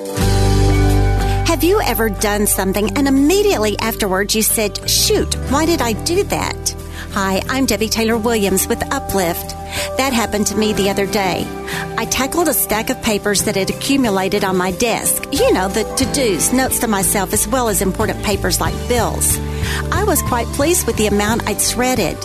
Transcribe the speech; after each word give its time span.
Have 0.00 1.62
you 1.62 1.80
ever 1.82 2.08
done 2.08 2.46
something 2.46 2.96
and 2.96 3.06
immediately 3.06 3.78
afterwards 3.78 4.34
you 4.34 4.40
said, 4.40 4.88
shoot, 4.88 5.34
why 5.50 5.66
did 5.66 5.82
I 5.82 5.92
do 5.92 6.22
that? 6.24 6.74
Hi, 7.10 7.42
I'm 7.50 7.66
Debbie 7.66 7.88
Taylor 7.88 8.16
Williams 8.16 8.66
with 8.66 8.82
Uplift. 8.94 9.50
That 9.98 10.14
happened 10.14 10.46
to 10.46 10.56
me 10.56 10.72
the 10.72 10.88
other 10.88 11.06
day. 11.06 11.44
I 11.98 12.06
tackled 12.06 12.48
a 12.48 12.54
stack 12.54 12.88
of 12.88 13.02
papers 13.02 13.42
that 13.42 13.56
had 13.56 13.68
accumulated 13.68 14.42
on 14.42 14.56
my 14.56 14.70
desk. 14.70 15.22
You 15.32 15.52
know, 15.52 15.68
the 15.68 15.84
to 15.84 16.04
dos, 16.14 16.52
notes 16.52 16.78
to 16.78 16.86
myself, 16.86 17.34
as 17.34 17.46
well 17.46 17.68
as 17.68 17.82
important 17.82 18.24
papers 18.24 18.58
like 18.58 18.74
bills. 18.88 19.38
I 19.92 20.04
was 20.04 20.22
quite 20.22 20.46
pleased 20.48 20.86
with 20.86 20.96
the 20.96 21.08
amount 21.08 21.46
I'd 21.46 21.60
shredded. 21.60 22.16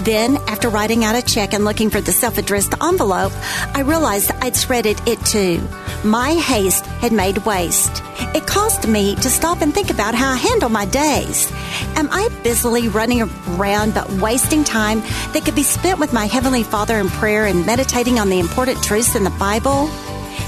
Then, 0.00 0.36
after 0.48 0.68
writing 0.68 1.04
out 1.04 1.14
a 1.14 1.22
check 1.22 1.54
and 1.54 1.64
looking 1.64 1.88
for 1.88 2.00
the 2.00 2.12
self 2.12 2.36
addressed 2.36 2.74
envelope, 2.82 3.32
I 3.74 3.80
realized 3.80 4.32
I'd 4.32 4.56
shredded 4.56 5.00
it 5.06 5.24
too. 5.24 5.66
My 6.04 6.32
haste 6.34 6.84
had 6.86 7.12
made 7.12 7.38
waste. 7.46 8.02
It 8.34 8.44
caused 8.44 8.88
me 8.88 9.14
to 9.16 9.30
stop 9.30 9.62
and 9.62 9.72
think 9.72 9.88
about 9.88 10.16
how 10.16 10.32
I 10.32 10.36
handle 10.36 10.68
my 10.68 10.84
days. 10.84 11.48
Am 11.94 12.08
I 12.10 12.28
busily 12.42 12.88
running 12.88 13.22
around 13.22 13.94
but 13.94 14.10
wasting 14.14 14.64
time 14.64 15.00
that 15.32 15.42
could 15.44 15.54
be 15.54 15.62
spent 15.62 16.00
with 16.00 16.12
my 16.12 16.26
Heavenly 16.26 16.64
Father 16.64 16.98
in 16.98 17.08
prayer 17.08 17.46
and 17.46 17.64
meditating 17.64 18.18
on 18.18 18.30
the 18.30 18.40
important 18.40 18.82
truths 18.82 19.14
in 19.14 19.22
the 19.22 19.30
Bible? 19.30 19.88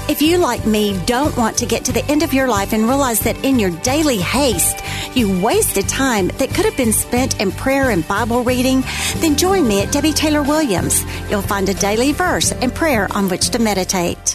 If 0.09 0.21
you, 0.21 0.39
like 0.39 0.65
me, 0.65 0.99
don't 1.05 1.35
want 1.37 1.57
to 1.59 1.65
get 1.65 1.85
to 1.85 1.93
the 1.93 2.05
end 2.05 2.21
of 2.21 2.33
your 2.33 2.49
life 2.49 2.73
and 2.73 2.83
realize 2.83 3.21
that 3.21 3.45
in 3.45 3.57
your 3.57 3.71
daily 3.81 4.17
haste, 4.17 4.83
you 5.15 5.41
wasted 5.41 5.87
time 5.87 6.27
that 6.27 6.53
could 6.53 6.65
have 6.65 6.75
been 6.75 6.91
spent 6.91 7.39
in 7.39 7.53
prayer 7.53 7.91
and 7.91 8.05
Bible 8.05 8.43
reading, 8.43 8.83
then 9.17 9.37
join 9.37 9.65
me 9.65 9.81
at 9.81 9.93
Debbie 9.93 10.11
Taylor 10.11 10.43
Williams. 10.43 11.01
You'll 11.29 11.41
find 11.41 11.69
a 11.69 11.73
daily 11.73 12.11
verse 12.11 12.51
and 12.51 12.75
prayer 12.75 13.07
on 13.11 13.29
which 13.29 13.51
to 13.51 13.59
meditate. 13.59 14.34